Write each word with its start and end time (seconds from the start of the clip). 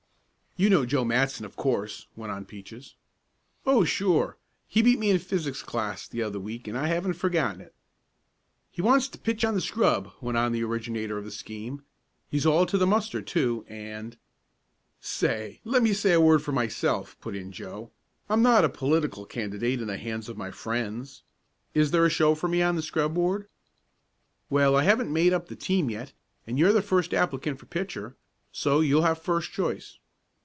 "You 0.57 0.69
know 0.69 0.85
Joe 0.85 1.05
Matson, 1.05 1.45
of 1.45 1.55
course," 1.55 2.07
went 2.17 2.31
on 2.33 2.43
Peaches. 2.43 2.95
"Oh, 3.65 3.85
sure. 3.85 4.37
He 4.67 4.81
beat 4.81 4.99
me 4.99 5.09
in 5.09 5.17
physics 5.17 5.63
class 5.63 6.09
the 6.09 6.21
other 6.21 6.41
week 6.41 6.67
and 6.67 6.77
I 6.77 6.87
haven't 6.87 7.13
forgotten 7.13 7.61
it." 7.61 7.73
"He 8.69 8.81
wants 8.81 9.07
to 9.07 9.17
pitch 9.17 9.45
on 9.45 9.53
the 9.53 9.61
scrub," 9.61 10.11
went 10.19 10.37
on 10.37 10.51
the 10.51 10.63
originator 10.65 11.17
of 11.17 11.23
the 11.23 11.31
scheme. 11.31 11.83
"He's 12.29 12.45
all 12.45 12.65
to 12.65 12.77
the 12.77 12.85
mustard, 12.85 13.27
too, 13.27 13.63
and" 13.69 14.17
"Say, 15.17 15.61
let 15.63 15.81
me 15.83 15.93
say 15.93 16.11
a 16.11 16.21
word 16.21 16.43
for 16.43 16.51
myself," 16.51 17.17
put 17.21 17.33
in 17.33 17.53
Joe. 17.53 17.89
"I'm 18.27 18.41
not 18.41 18.65
a 18.65 18.69
political 18.69 19.25
candidate 19.25 19.79
in 19.79 19.87
the 19.87 19.97
hands 19.97 20.27
of 20.27 20.35
my 20.37 20.51
friends. 20.51 21.23
Is 21.73 21.91
there 21.91 22.05
a 22.05 22.09
show 22.09 22.35
for 22.35 22.49
me 22.49 22.61
on 22.61 22.75
the 22.75 22.81
scrub, 22.81 23.15
Ward?" 23.15 23.47
"Well, 24.49 24.75
I 24.75 24.83
haven't 24.83 25.13
made 25.13 25.31
up 25.31 25.47
the 25.47 25.55
team 25.55 25.89
yet, 25.89 26.11
and 26.45 26.59
you're 26.59 26.73
the 26.73 26.81
first 26.83 27.13
applicant 27.13 27.57
for 27.57 27.65
pitcher, 27.67 28.15
so 28.51 28.81
you'll 28.81 29.03
have 29.03 29.17
first 29.19 29.51
choice." 29.53 29.97